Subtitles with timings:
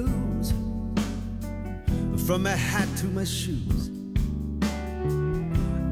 [0.00, 0.52] blues.
[2.26, 3.90] From my hat to my shoes.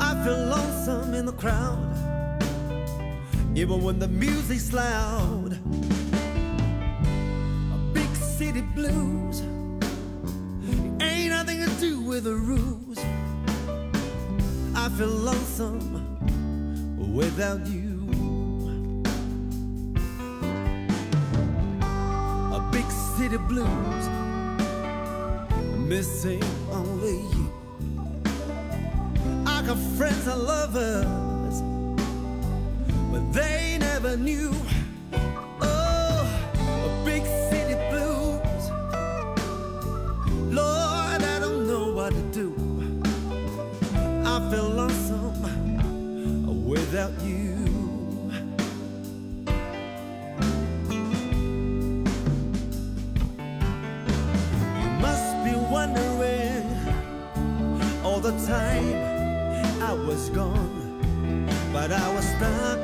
[0.00, 1.93] I feel lonesome in the crowd.
[3.54, 5.59] Even when the music's loud.
[7.72, 9.40] A big city blues.
[11.00, 12.98] Ain't nothing to do with the rules.
[14.75, 15.86] I feel lonesome
[17.14, 17.83] without you.
[23.34, 24.08] City blues,
[25.76, 27.52] missing only you.
[29.46, 31.62] I got friends and lovers,
[33.10, 34.52] but they never knew.
[35.60, 38.70] Oh, big city blues.
[40.55, 42.55] Lord, I don't know what to do.
[44.24, 45.42] I feel lonesome
[46.64, 47.34] without you.
[47.34, 47.44] You
[61.86, 62.83] but I was stuck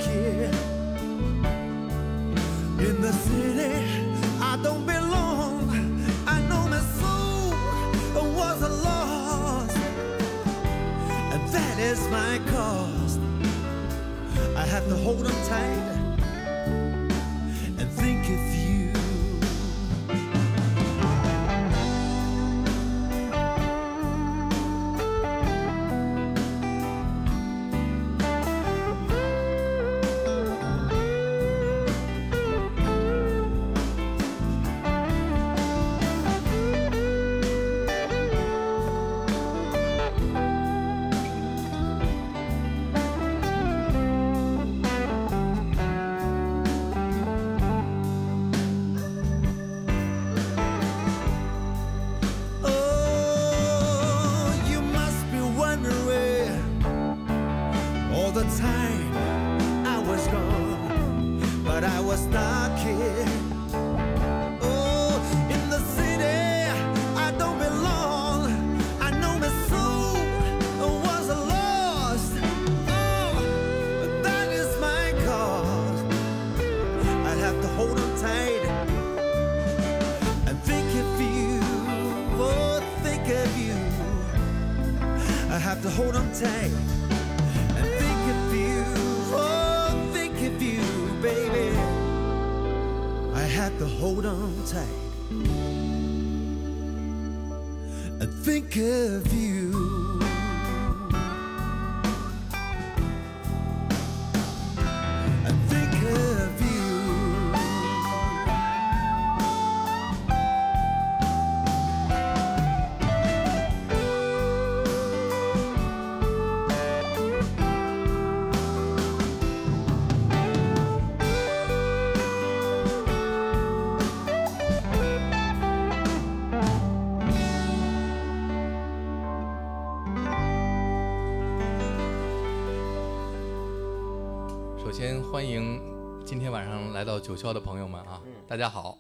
[135.10, 138.97] 先欢迎今天晚上来到九霄的朋友们啊，大家好，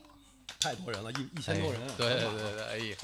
[0.58, 2.96] 太多人了，一一千多人啊，哎对对对，哎呀。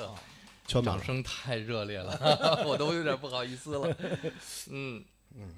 [0.82, 3.96] 掌声太热烈了， 我都有点不好意思了。
[4.70, 5.04] 嗯
[5.36, 5.54] 嗯，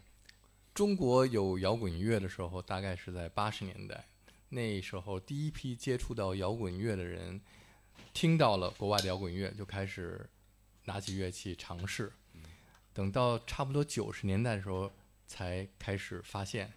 [0.75, 4.05] 中国有摇滚乐的时候，大概是在八十年代，
[4.51, 7.41] 那时候第一批接触到摇滚乐的人，
[8.13, 10.29] 听到了国外的摇滚乐，就开始
[10.85, 12.13] 拿起乐器尝试。
[12.93, 14.93] 等到差不多九十年代的时候，
[15.27, 16.71] 才开始发现，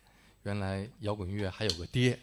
[0.44, 2.20] 原来摇滚乐还有个爹，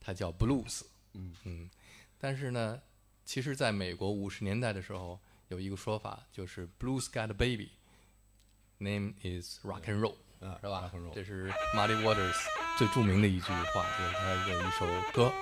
[0.00, 0.82] 他叫 blues。
[1.14, 1.70] 嗯嗯，
[2.18, 2.80] 但是呢，
[3.24, 12.36] 其实在美国五十年代的时候，有一个说法，就是 blues got a baby，name is rock and roll，、啊是吧 rock and roll 这是 Muddy Waters
[12.78, 15.32] 最著名的一句话，就是他的一首歌。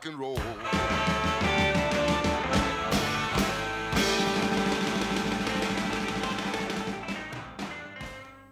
[0.00, 0.38] Rock and roll.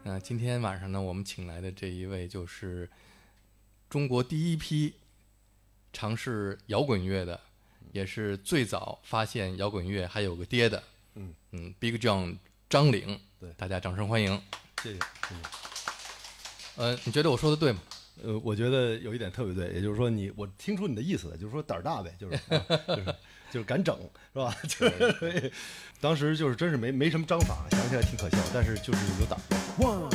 [0.02, 2.88] 那 今天晚上呢，我们请来的这一位就是
[3.88, 4.94] 中国第一批
[5.92, 7.40] 尝试摇滚乐的，
[7.92, 10.82] 也是最早发现摇滚乐还有个爹的，
[11.14, 12.36] 嗯嗯，Big John
[12.68, 14.40] 张岭，对大家掌声欢迎。
[14.82, 14.98] 谢谢。
[15.30, 15.40] 嗯
[16.76, 17.80] 呃，你觉得我说的对吗？
[18.22, 23.14] 呃，我觉得有一点特别对，也就是说你，我听出你的意思了，就是说胆儿大呗，就是、 啊就是
[23.50, 23.96] 就是敢整，
[24.32, 24.54] 是吧？
[24.68, 25.52] 就是
[26.00, 29.42] 当时就是真是没没什么章法，想起来挺可笑，但是就是有胆儿。
[29.78, 30.10] One,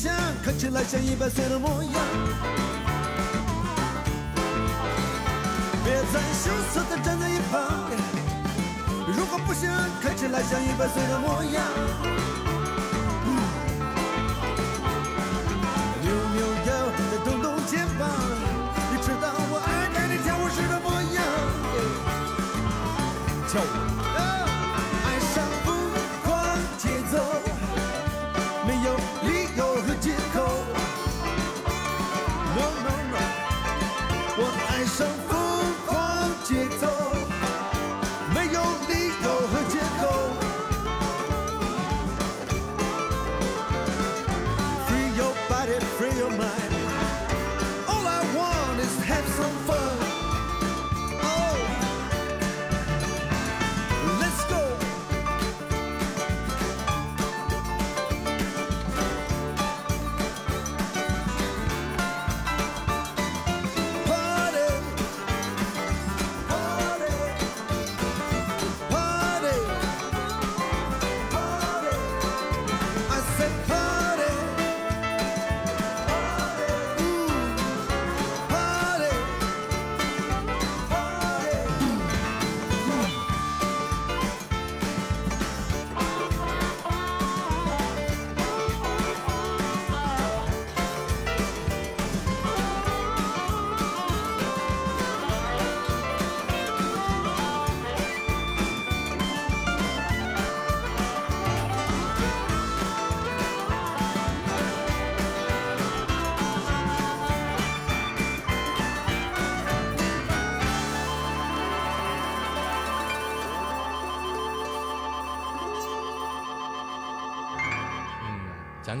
[0.00, 0.14] 像
[0.44, 1.92] 看起来像一百岁的模样，
[5.84, 7.90] 别再羞涩的站在一旁，
[9.08, 9.68] 如果不想
[10.00, 12.47] 看起来像一百岁的模样。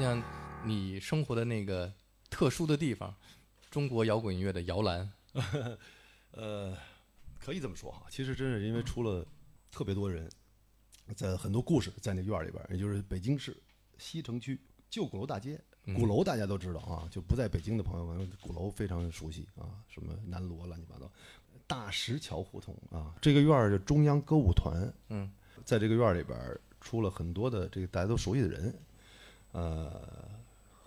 [0.00, 0.22] 讲
[0.64, 1.92] 你生活的那个
[2.30, 3.12] 特殊的地方，
[3.68, 5.10] 中国摇滚音乐的摇篮。
[6.32, 6.76] 呃，
[7.40, 8.06] 可以这么说哈。
[8.08, 9.26] 其实真是因为出了
[9.72, 10.30] 特别多人，
[11.16, 13.56] 在很多故事在那院儿里边儿，也就是北京市
[13.96, 15.60] 西城区旧鼓楼大街。
[15.96, 21.10] 鼓楼大家都知道啊，就不在北京的朋友们，鼓楼非常熟悉啊，什么南锣乱七八糟，
[21.66, 25.32] 大石桥胡同啊，这个院儿就中央歌舞团，嗯，
[25.64, 28.78] 在这个院儿里边儿出了很多的这个大家都熟悉的人，
[29.52, 30.28] 呃，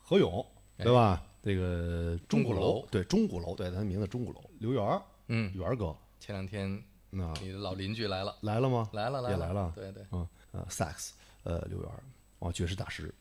[0.03, 0.45] 何勇
[0.77, 1.23] 对吧？
[1.43, 8.89] 这个钟鼓楼对钟鼓楼，对他的名字钟鼓楼，刘源儿，嗯，源儿哥，前两天那你的老邻居来了，来了吗？
[8.93, 11.13] 来了，了，也来了对对，嗯呃，萨克斯，
[11.43, 12.03] 呃，刘源儿，
[12.39, 13.13] 啊，爵士大师。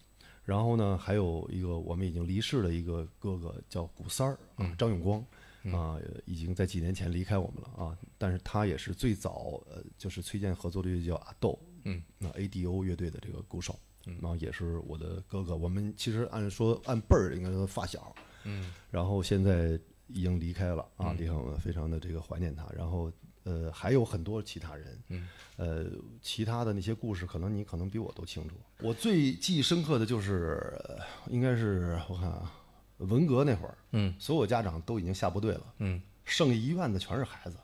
[0.45, 5.25] 然后呢，还有一个我们已经离世的一个哥哥叫古三儿啊，张永光
[5.73, 7.97] 啊，已经在几年前离开我们了啊。
[8.19, 15.57] 但是他也是最早呃，就是崔健合作的乐队叫阿豆，嗯，那 ADO 乐队的这个鼓手，然后也是我的哥哥。
[15.57, 18.15] 我们其实按说按辈儿应该说发小，
[18.45, 19.79] 嗯，然后现在
[20.09, 22.67] 已经离开了啊，离开我们，非常的这个怀念他。
[22.77, 23.13] 然后
[23.45, 25.87] 呃，还有很多其他人，嗯，呃，
[26.21, 28.55] 其他的那些故事，可能你可能比我都清楚。
[28.81, 32.53] 我最记忆深刻的就是，呃应该是我看啊，
[32.99, 34.15] 文革那会儿，嗯。
[34.19, 37.57] 所有家长都已经下部队了，嗯，剩下医院的全是孩子，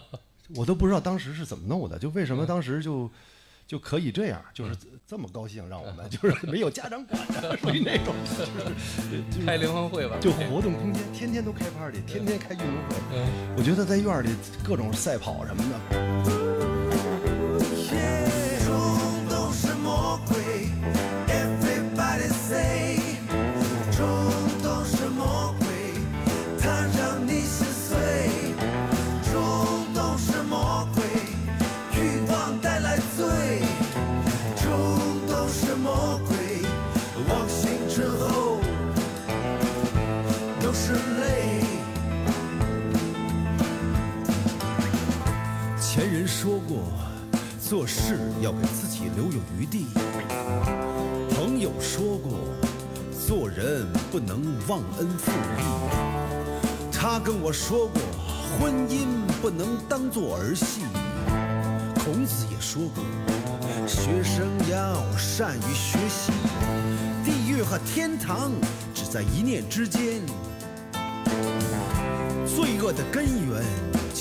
[0.56, 3.10] 我都不知道当时是怎么弄的，就为什么当时就
[3.66, 12.96] 就可以这样，就是这么高兴，让我们就是没有家长管着，属于那种，就是就开联欢会吧，就活动空间，天天都开 party，天天开运动会。
[13.14, 13.54] 嗯。
[13.56, 14.28] 我觉得在院里
[14.62, 16.13] 各种赛跑什么的，
[47.66, 49.86] 做事要给自己留有余地。
[51.30, 52.38] 朋友说过，
[53.26, 55.62] 做人不能忘恩负义。
[56.92, 58.02] 他跟我说过，
[58.60, 59.06] 婚姻
[59.40, 60.82] 不能当做儿戏。
[62.04, 63.02] 孔子也说过，
[63.88, 66.32] 学生要善于学习。
[67.24, 68.52] 地狱和天堂
[68.94, 70.20] 只在一念之间。
[72.46, 73.64] 罪恶的根源，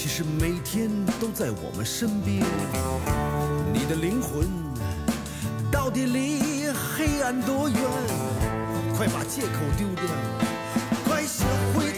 [0.04, 2.44] 其实每天都在我们身边。
[3.72, 4.46] 你的灵魂
[5.72, 7.80] 到底离黑暗多远？
[8.98, 10.04] 快把借口丢掉，
[11.06, 11.93] 快学会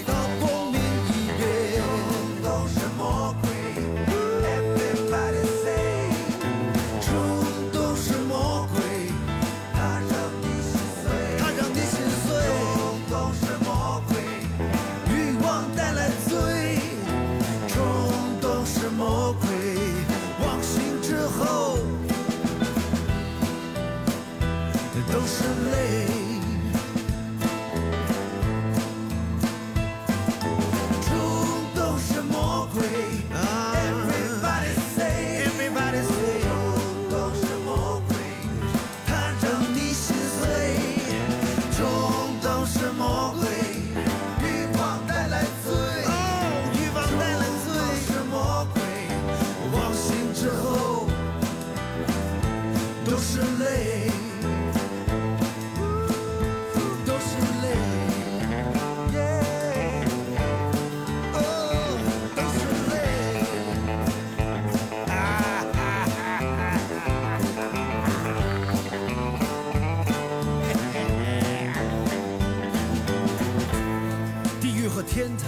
[75.16, 75.48] 天堂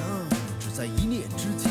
[0.62, 1.70] 只在一念之间。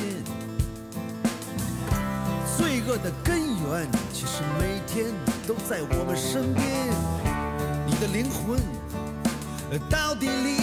[2.54, 5.06] 罪恶的根源其实每天
[5.46, 6.62] 都在我们身边。
[7.86, 8.60] 你的灵魂
[9.88, 10.58] 到底离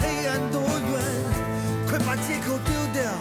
[0.00, 0.96] 黑暗多远？
[1.90, 3.12] 快把借口丢掉，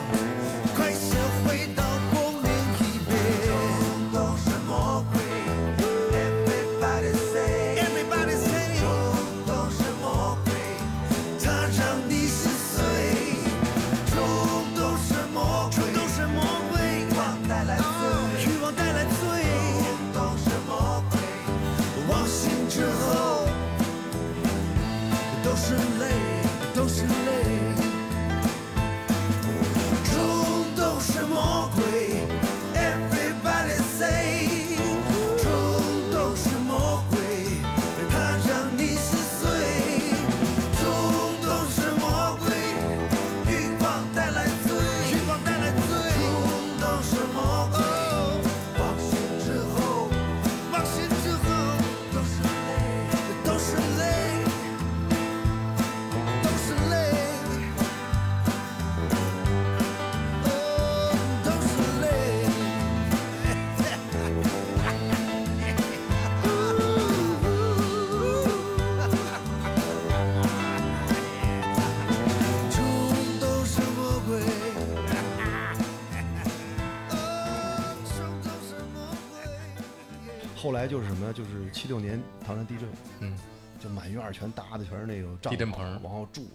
[80.71, 81.33] 后来就是什么呀？
[81.33, 82.87] 就是七六年唐山地震，
[83.19, 83.37] 嗯，
[83.77, 86.47] 就满院儿全搭的全是那种帐篷地震棚然后住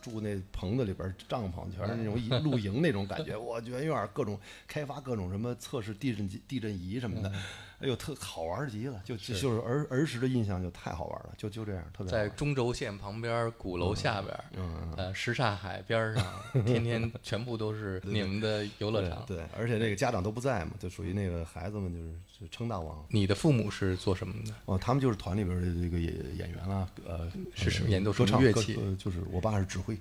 [0.00, 3.36] 住那棚子里边帐篷，全是那种露营那种感觉。
[3.36, 7.32] 我全院儿各种开发各种什么测试地震、地震仪什么的，
[7.80, 9.00] 哎呦，特好玩极了。
[9.04, 16.24] 就就就是儿儿时的印象就太好玩了，就就这样，特别好在中轴线旁边，鼓楼下边，嗯呃，什刹海边上，
[16.64, 19.24] 天天 全部都是你们的游乐场。
[19.26, 23.04] 对对，而且那个家长都不在嘛，就属于那个孩子们就是就称大王。
[23.08, 24.54] 你的父母是做什么的？
[24.66, 29.96] 哦，他们就是团里边儿的这个演演员啊，呃，是什么呃演奏什么乐器呃就是我爸是指挥，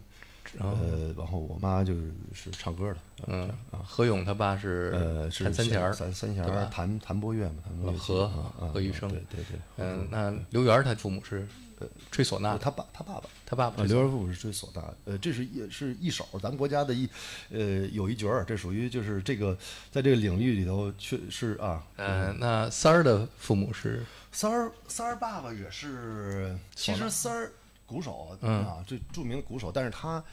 [0.57, 3.49] 呃，然后我妈就是是唱歌的，嗯，
[3.85, 8.27] 何勇他爸是呃，是弹三弦儿，三三弦儿，弹弹拨乐嘛，弹拨乐何
[8.73, 11.47] 何玉生对对对，嗯，那刘源他父母是
[11.79, 13.21] 呃吹唢呐他爸他爸爸。
[13.21, 17.09] 啊，他爸爸刘源父母是吹唢呐，呃，这是一是一手，咱们国家的一，
[17.51, 19.57] 呃，有一角儿，这属于就是这个
[19.91, 27.51] 在这个领域里头，确是啊，嗯，那三儿的父母是三儿三儿爸爸也是，其实三儿
[27.89, 30.23] 鼓手嗯啊，最著名的鼓手，但是他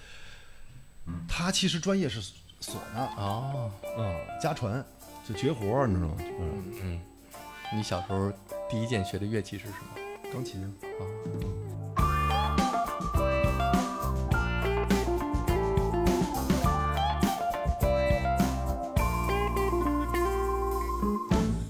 [1.27, 2.21] 他其实专业是
[2.61, 4.85] 唢呐啊，嗯，家传
[5.27, 6.17] 就绝活儿，你知道吗？
[6.19, 7.01] 嗯嗯，
[7.75, 8.31] 你小时候
[8.69, 10.31] 第一件学的乐器是什么？
[10.31, 11.01] 钢琴啊。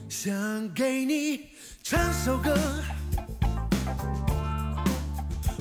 [0.09, 1.51] 想给你
[1.85, 2.57] 唱首歌，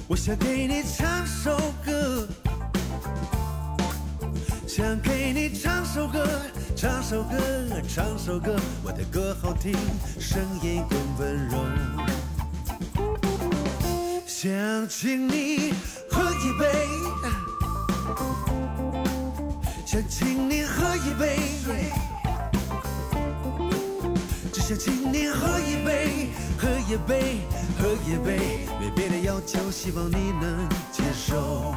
[0.08, 2.28] 我想给你唱首歌，
[4.68, 6.24] 想给你唱首歌，
[6.76, 7.40] 唱首歌，
[7.88, 9.74] 唱首歌，我的歌好听，
[10.20, 11.58] 声音更温柔。
[14.28, 15.74] 想请你
[16.08, 16.88] 喝一杯，
[19.88, 21.40] 想请你喝一杯。
[24.68, 27.42] 想请你喝一杯，喝一杯，
[27.78, 31.76] 喝一杯，没别的要求，希望你能接受。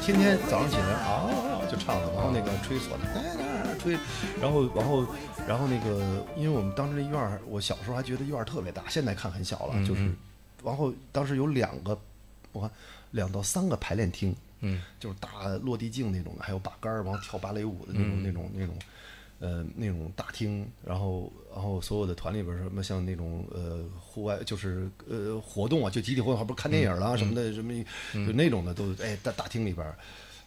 [0.00, 1.28] 天天早上起来啊
[1.70, 3.96] 就唱的，然后那个吹唢呐，吹，
[4.40, 5.06] 然后然后
[5.46, 10.16] 然后那个，因为我们当时那院儿，我小时候还觉得院儿特别大，现在看很小了，就是嗯，
[10.64, 11.96] 然后当时有两个，
[12.52, 12.70] 我看
[13.12, 14.82] 两到三个排练厅，嗯。
[14.98, 18.22] 就是大落地镜那种的，还有把杆儿，然后跳芭蕾舞的那种、嗯。
[18.22, 18.74] 那种那种，
[19.40, 27.72] 呃，那种大厅，然后然后所有的团里边什么像那种呃户外就是呃活动啊，就集体活动，不是看电影嗯啦、什么的，什么
[28.12, 29.86] 就那种的都哎大大厅里边，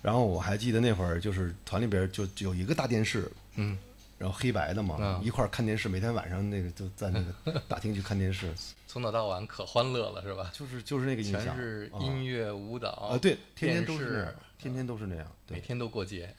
[0.02, 3.76] 然后我还记得那会儿就是团里边就就有一个大电视，嗯，
[4.20, 7.20] 然后黑白的嘛，啊一块儿看电视，每天晚上那个就在那
[7.52, 8.54] 个 大厅去看电视，
[8.88, 10.52] 从早到晚可欢乐了是吧？
[10.54, 11.98] 就是就是那个印象，全是啊。
[12.00, 15.56] 音乐舞蹈啊，对，天天都是，天天都是那样，对。
[15.58, 16.32] 每，天都过节。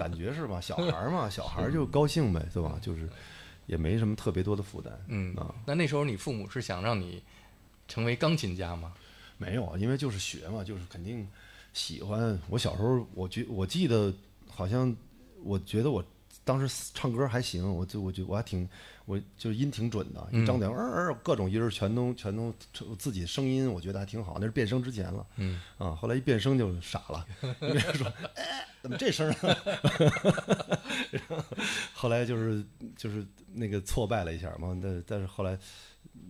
[0.00, 0.60] 感觉是吧？
[0.62, 2.78] 小孩儿嘛， 小孩儿就高兴呗，对吧？
[2.80, 3.08] 就是
[3.66, 4.92] 也没什么特别多的负担。
[5.08, 7.22] 嗯啊，那那时候你父母是想让你
[7.88, 8.92] 成为钢琴家吗？
[9.36, 11.26] 没有啊，因为就是学嘛，就是肯定
[11.72, 12.38] 喜欢。
[12.48, 14.12] 我小时候，我觉我记得
[14.48, 14.94] 好像，
[15.42, 16.04] 我觉得我
[16.44, 18.68] 当时唱歌还行，我就我觉我还挺，
[19.10, 22.54] 我就音挺准的，一张嘴呃呃各种音儿全都全都
[22.96, 24.36] 自己声音，我觉得还挺好。
[24.38, 27.26] 那是变声之前了，嗯啊，后来一变声就傻了，
[27.60, 29.56] 因为说，哎，怎么这声儿啊？
[31.28, 31.44] 后
[31.92, 32.64] 后来就是
[32.96, 35.58] 就是那个挫败了一下嘛，但但是后来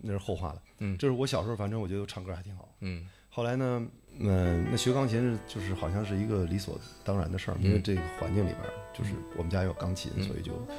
[0.01, 0.61] 那是后话了。
[0.79, 2.67] 嗯就是我小时候，反正我觉得我唱歌还挺好。
[2.79, 3.87] 嗯后来呢，
[4.19, 10.75] 嗯、那学钢琴是就是好像是一个理所当然的事儿，因为这个环境里边儿，就是我们家有钢琴，所以就，嗯，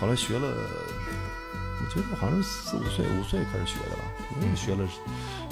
[0.00, 4.04] 后来学了，我觉得好像是四五岁五岁开始学的吧，
[4.42, 4.82] 因为学了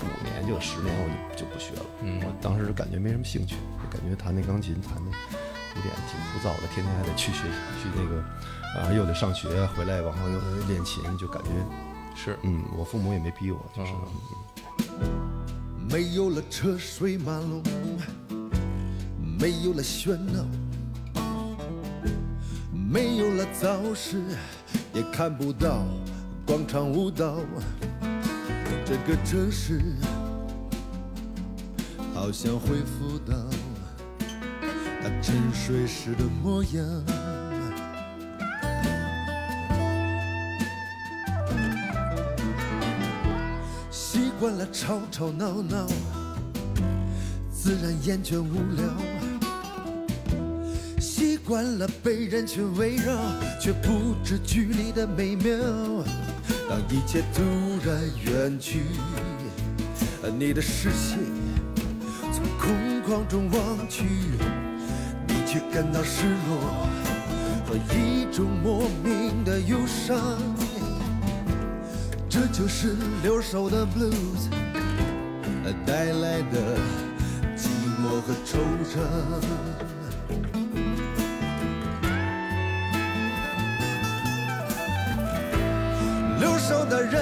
[0.01, 1.87] 五年就十年，我就就不学了。
[2.03, 5.11] 嗯我当时感觉没什么兴趣，就感觉弹那钢琴弹的
[5.77, 7.45] 有点挺枯燥的，天天还得去学
[7.81, 8.23] 去那个
[8.81, 11.51] 啊，又得上学，回来往后又得练琴，就感觉
[12.15, 13.93] 是嗯，我父母也没逼我，就是。
[13.93, 14.09] 哦
[15.91, 17.63] 没有了车水马龙，
[19.39, 20.43] 没有了喧闹，
[22.93, 24.23] 没有了早市，
[24.93, 25.87] 也看不到
[26.45, 27.39] 广场舞蹈。
[28.85, 29.81] 这个城市
[32.13, 33.35] 好像恢复到
[35.01, 36.85] 它沉睡时的模样。
[43.91, 45.87] 习惯了吵吵闹闹，
[47.51, 49.12] 自然厌倦无聊。
[51.53, 53.15] 习惯了被人群围绕，
[53.61, 55.55] 却不知距离的美妙。
[56.67, 57.43] 当一切突
[57.85, 58.85] 然远去，
[60.23, 61.19] 呃你的视线
[62.33, 64.05] 从空旷中望去，
[65.29, 66.89] 你却感到失落
[67.67, 70.39] 和一种莫名的忧伤。
[72.31, 74.49] 这就是留守的 blues
[75.85, 76.79] 带来的
[77.55, 77.69] 寂
[78.01, 78.57] 寞和惆
[78.89, 79.92] 怅。
[86.63, 87.21] 留守的人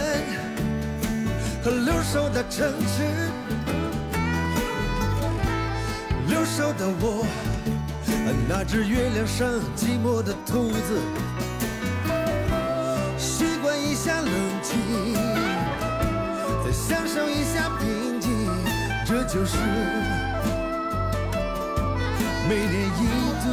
[1.64, 3.02] 和留守的城市，
[6.28, 7.24] 留守的我，
[8.04, 11.00] 和那只月亮上寂寞的兔子。
[13.16, 14.30] 习惯一下冷
[14.62, 14.76] 静，
[16.62, 18.30] 再享受一下平静，
[19.06, 19.56] 这就是
[22.46, 23.00] 每年一
[23.42, 23.48] 度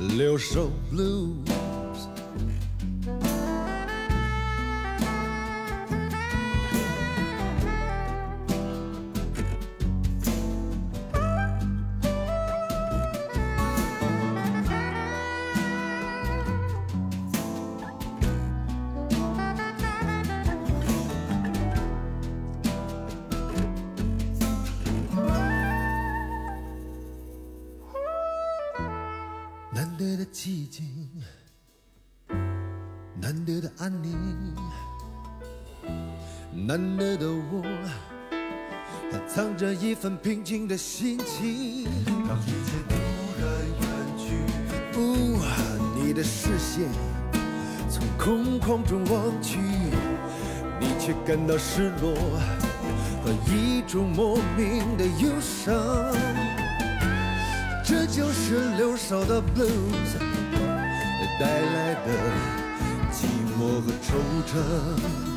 [0.00, 1.34] 的留守 blue。
[40.76, 41.84] 心情。
[42.28, 42.94] 当一切突
[43.40, 43.46] 然
[43.80, 43.84] 远
[44.18, 44.24] 去，
[44.92, 44.98] 不，
[45.94, 46.88] 你的视线
[47.88, 49.58] 从空旷中望去，
[50.80, 52.14] 你却感到失落
[53.24, 55.74] 和一种莫名的忧伤。
[57.84, 60.18] 这就是留守的 blues
[61.38, 62.10] 带来的
[63.12, 65.35] 寂寞和惆怅。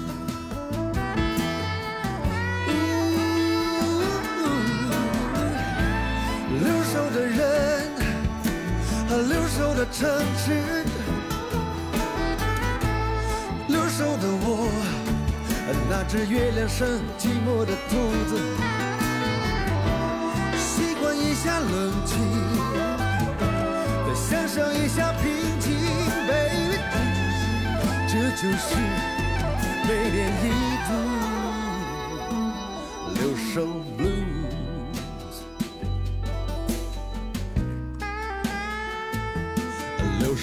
[9.91, 10.54] 城市，
[13.67, 14.69] 留守的我，
[15.89, 17.97] 那只月亮上寂寞的兔
[18.28, 18.32] 子。
[20.58, 22.15] 习惯一下冷静，
[24.06, 25.28] 再享受一下平
[25.60, 25.67] 静
[26.28, 26.78] ，baby，
[28.08, 28.75] 这就是
[29.86, 30.47] 每年一
[30.88, 30.89] 度
[33.15, 33.56] 留守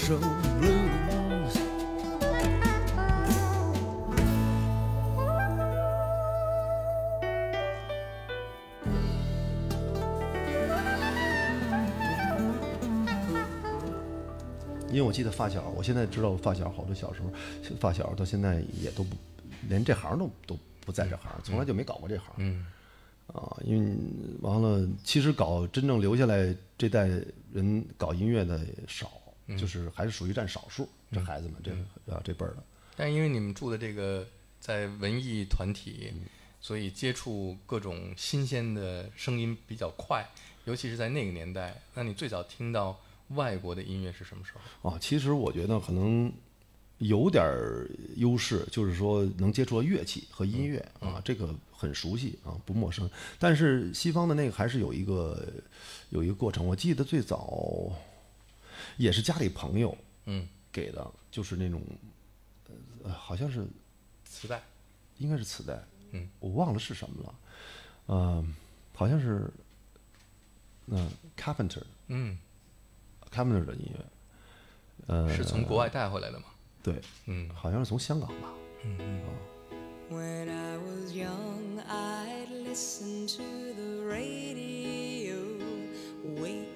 [0.07, 0.12] 因
[14.95, 17.29] 为我记得发小，我现在知道我发小好多小时候，
[17.81, 19.16] 发小到现在也都不，
[19.69, 22.27] 连这行都都不在这行，从来就没搞过这行。
[22.37, 22.64] 嗯，
[23.27, 23.97] 啊，因为
[24.40, 27.11] 完了，其实搞真正留下来这代
[27.53, 29.11] 人搞音乐的少，
[29.59, 30.88] 就是还是属于占少数。
[31.12, 31.70] 这孩子们，这
[32.12, 32.62] 啊这辈儿的，
[32.96, 34.26] 但因为你们住的这个
[34.59, 36.12] 在文艺团体，
[36.61, 40.28] 所以接触各种新鲜的声音比较快，
[40.64, 41.80] 尤其是在那个年代。
[41.94, 44.90] 那你最早听到外国的音乐是什么时候？
[44.90, 46.32] 啊，其实我觉得可能
[46.98, 53.09] 有点儿优势，就是说能接触到乐器和音乐啊，这个很熟悉啊，不陌生。
[53.38, 55.46] 但是西方的那个还是有一个
[56.11, 56.66] 有一个过程。
[56.66, 57.92] 我记得最早
[58.96, 61.82] 也是家里朋友嗯，给的，就是那种
[63.04, 63.66] 呃，好像是
[64.24, 64.62] 磁带。
[65.18, 67.35] 应该是磁带，嗯，我忘了是什么了，
[68.04, 68.46] 呃，
[68.94, 69.50] 好像是
[70.85, 72.38] 那、Carpenter 嗯
[73.32, 74.04] ，Carpenter 的音乐，
[75.06, 76.46] 呃，是从国外带回来的吗？
[76.82, 77.48] 对，嗯。
[77.54, 78.52] 好像是从香港吧。
[80.11, 83.42] When I was young, I'd listen to
[83.74, 85.35] the radio,
[86.38, 86.75] waiting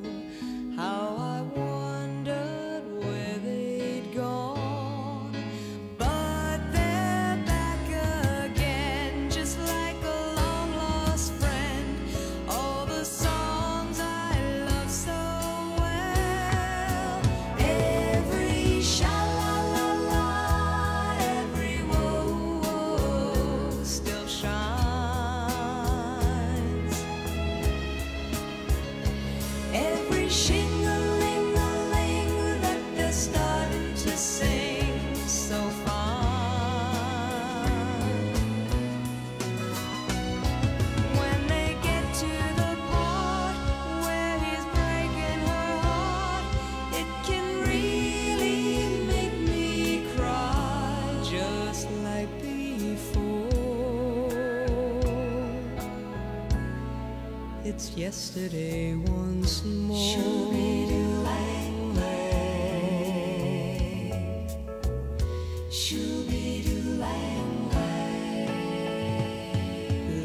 [58.33, 59.97] Yesterday once more.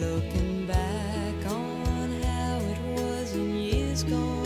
[0.00, 4.45] Looking back on how it was in years gone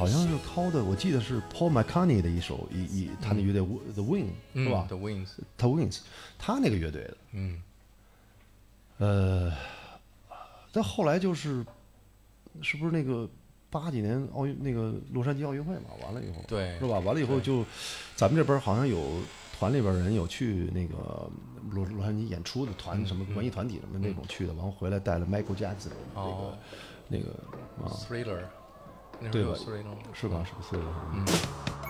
[0.00, 3.60] 好像是掏的，我记得是 Paul McCartney 的一首，一一他那乐队
[3.92, 5.98] The Wing 是吧嗯？The Wings，他 Wings，
[6.38, 7.62] 他那个乐队的，嗯，
[8.96, 9.52] 呃，
[10.72, 11.62] 但后来就是，
[12.62, 13.28] 是不是那个
[13.68, 15.90] 八几年奥运那个洛杉矶奥运会嘛？
[16.02, 16.98] 完了以后，对是吧？
[17.00, 17.62] 完了以后就，
[18.16, 19.20] 咱们这边好像有
[19.58, 21.30] 团里边人有去那个
[21.70, 26.56] 洛洛杉矶演出的团，什么文艺团体什么那种去的，完后回来带了 Michael Jackson 那个、哦
[27.12, 27.30] 那个
[27.84, 28.44] 啊，，Thriller，
[29.20, 29.80] 那时候有对吧
[30.14, 30.44] 是吧？
[30.44, 30.82] 是不是？
[31.12, 31.89] 嗯。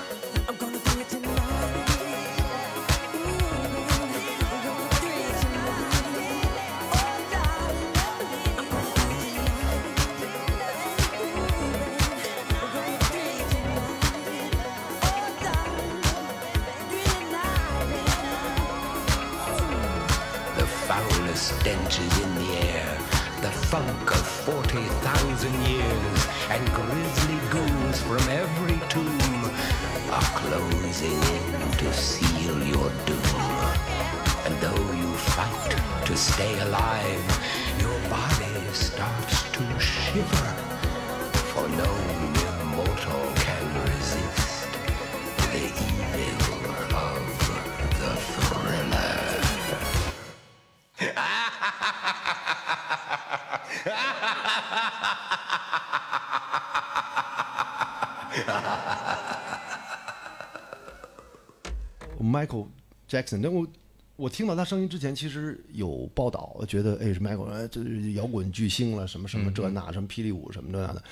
[63.11, 63.67] Jackson，那我
[64.15, 71.03] 我听到他声音之前，其实有报道，觉得哎是 Michael，哎这是摇滚巨星了，什么什么这那，什么霹雳舞什么这样的。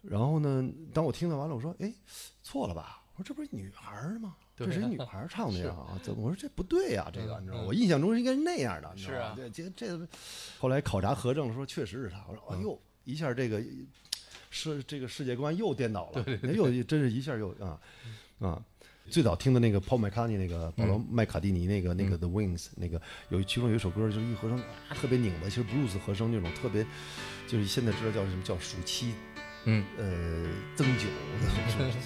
[0.00, 1.92] 然后呢，当我听到完了，我说哎
[2.42, 3.02] 错了吧？
[3.14, 4.34] 我说这不是女孩儿吗？
[4.56, 6.00] 这是一 女孩儿唱的呀啊！
[6.02, 7.10] 怎么我说这不对呀？
[7.12, 7.64] 这个你知道吗？
[7.66, 9.34] 我印象中应该是那样的，你知道吗？
[9.36, 10.08] 对，这这
[10.58, 12.24] 后来考察核证说确实是他。
[12.26, 13.62] 我说哎呦，一下这个
[14.48, 17.78] 世这个世界观又颠倒了，哎又真是一下又啊
[18.40, 18.62] 啊！
[19.10, 23.00] 最早听的那个 Paul McCartney 那个保罗麦卡蒂尼那个那个 The Wings 那个
[23.30, 26.84] 有其中有一首歌就是一和声啊特别拧巴，其实 blues 和声那种特别，
[27.46, 29.12] 就是现在知道叫什么叫暑期。
[29.64, 30.04] 嗯，呃，
[30.76, 31.04] 增九，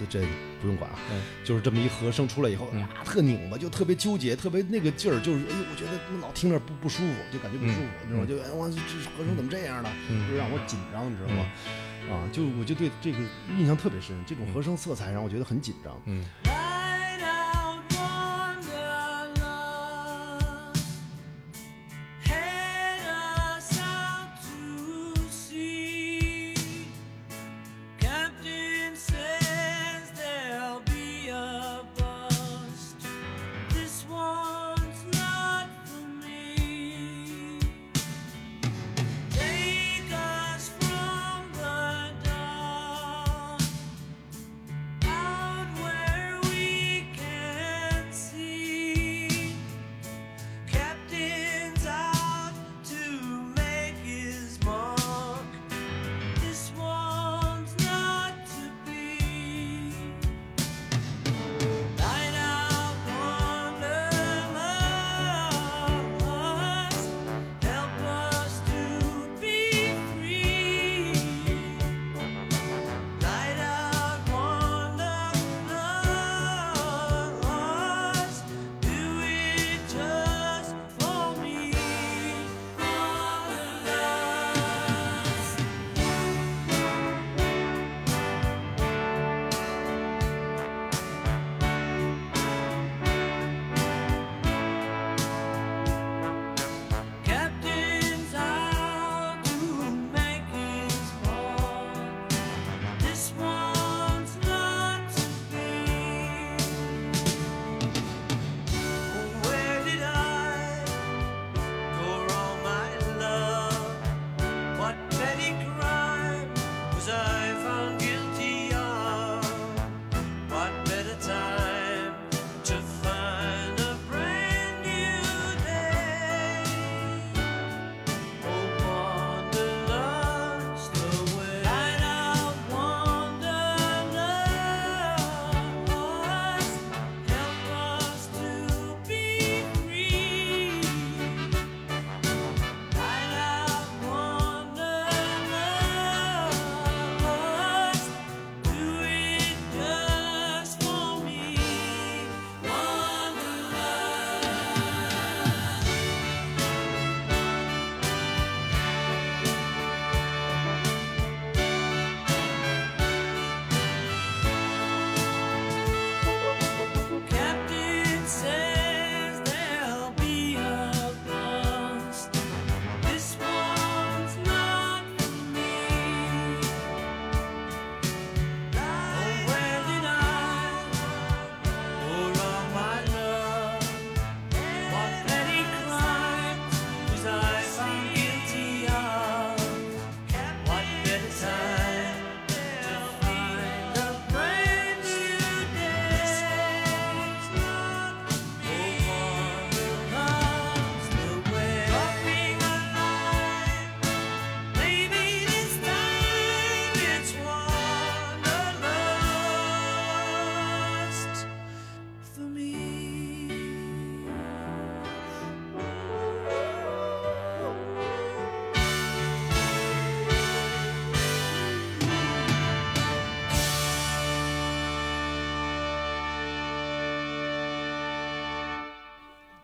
[0.01, 0.27] 这 这
[0.61, 0.97] 不用管啊，
[1.45, 8.27] 就是这么一和声出来以后，啊，特拧巴，就特别纠结，特别那个劲儿，就是哎呦，我觉得老听着不不舒服，就感觉不舒服，你知道吗？
[8.27, 8.77] 就哎我这
[9.17, 9.89] 和声怎么这样呢？
[10.29, 11.47] 就让我紧张，你知道吗？
[12.11, 13.19] 啊，就我就对这个
[13.57, 16.01] 印象特别深，这种和声色彩让我觉得很紧张。
[16.07, 16.25] 嗯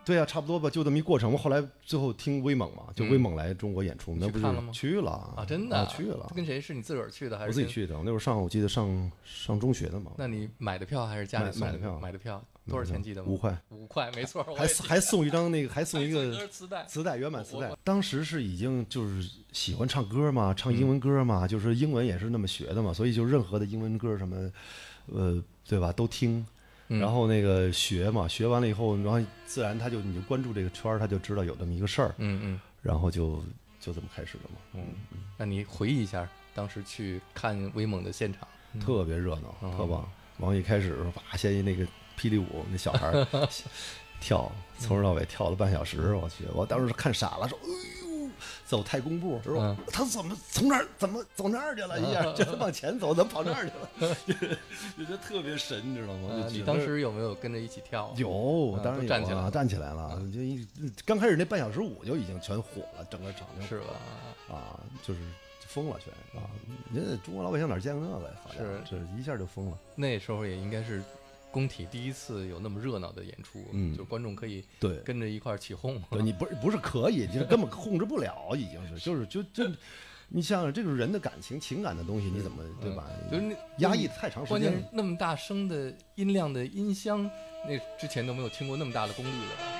[0.09, 1.31] 对啊，差不多吧，就这么一过程。
[1.31, 6.59] 我后来最后听威猛嘛，就威猛来中国演出，那不是去看了吗去了啊，真的去了，跟谁？
[6.59, 7.49] 是你自个儿去的还是？
[7.49, 7.95] 我自己去的。
[7.95, 13.29] 我那会儿上，我记得上上中学的嘛，那你买的票还是家里买的票买的票多少钱记得吗？
[13.29, 14.43] 五块，五块，没错。
[14.55, 16.83] 还还送一张那个，还送一还个磁带。
[16.85, 17.71] 磁带原版磁带。
[17.83, 24.51] 当时是已经就是喜欢唱歌嘛，唱英文歌嘛，就是英文也是那么学的嘛，所以就任何的英文歌什么，
[25.05, 26.43] 呃，对吧，都听。
[26.89, 26.99] 嗯。
[26.99, 32.61] 然后那个学嘛，学完了以后，然后自然他就你就关注这个圈儿，他就知道有这么一个事儿，嗯嗯。
[32.81, 33.43] 然后就
[33.79, 34.83] 就这么开始的嘛，嗯，
[35.37, 38.47] 那你回忆一下当时去看威猛的现场，
[38.79, 39.71] 特别热闹，嗯。
[39.77, 40.07] 特棒。
[40.37, 41.83] 然后一开始哇，先那个
[42.17, 43.27] 霹雳舞那小孩儿
[44.21, 47.59] 跳，从头到尾跳了半小时，我去，我当时看傻了，说
[48.69, 51.99] 走太空步，说嗯他怎么从那儿怎么走那儿去了？
[51.99, 54.15] 一下就往前走，怎么跑那儿去了？
[54.27, 54.57] 就 是
[54.95, 56.29] 就觉得特别神，你知道吗？
[56.33, 58.13] 呃你就当时有没有跟着一起跳？
[58.15, 60.67] 有，嗯当然有啊，站起来了站起来了，就一
[61.03, 64.55] 刚开始那半小时舞就已经全火了，整个场就是吧？
[64.55, 65.19] 啊，就是
[65.67, 66.45] 疯了全啊！
[66.93, 68.35] 人家中国老百姓哪见过那个呀？
[68.45, 69.77] 发展是这一下就疯了。
[69.95, 71.03] 那时候也应该是
[71.51, 76.01] 工体第一次有那么热闹的演出，嗯就观众可以对跟着一块儿起哄。
[76.11, 79.63] 对你不是不是可以，就是根本控制不了，已经是 就是就就，
[80.27, 83.05] 你想想这个人的感情情感的东西，你怎么对吧？
[83.23, 84.87] 嗯就是那压抑太长时间关键是。
[84.91, 87.29] 那么大声的音量的音箱，
[87.67, 89.78] 那之前都没有听过那么大的功率的。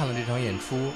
[0.00, 0.90] 看了这场演出，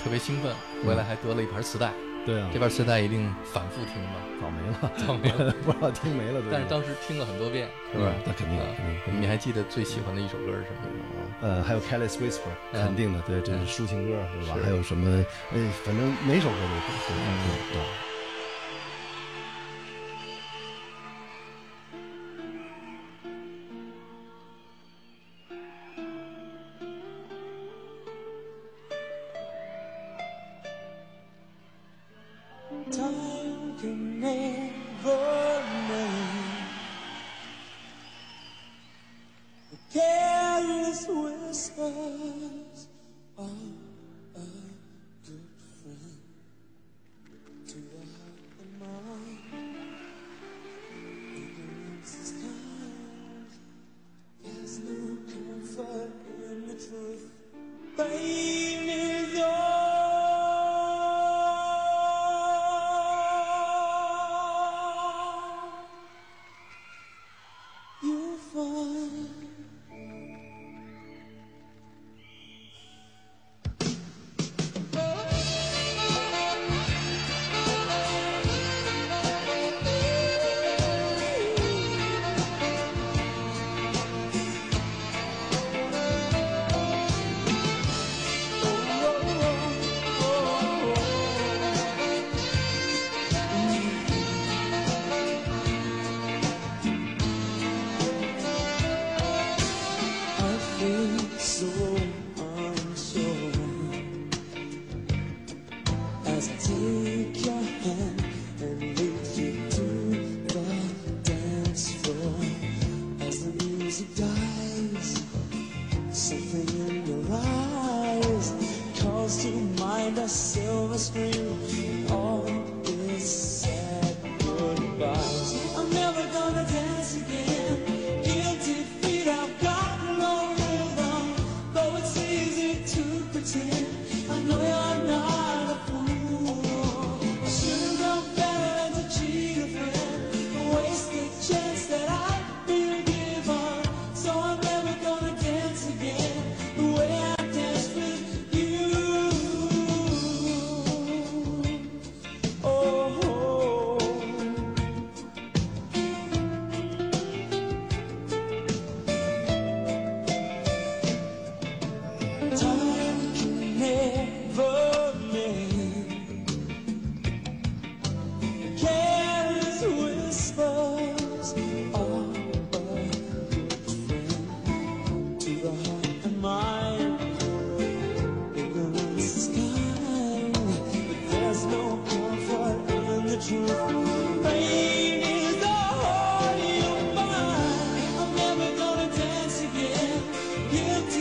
[0.00, 0.54] 特别兴奋，
[0.86, 1.90] 回来还得了一盘磁带。
[2.24, 4.22] 对啊这，盘磁带一定反复听吧？
[4.40, 6.40] 早没了， 早没了， 不知道听没了。
[6.52, 8.22] 但是当时听了很多遍，是吧嗯？
[8.24, 8.64] 那肯定啊
[9.04, 11.34] 肯定你还记得最喜欢的一首歌是什么吗？
[11.42, 14.56] 呃，还有 Careless Whisper，嗯肯定的，对，这是抒情歌，是吧？
[14.62, 15.10] 还有什么？
[15.52, 18.13] 哎，反正每首歌都对对对。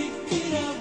[0.03, 0.72] respirar.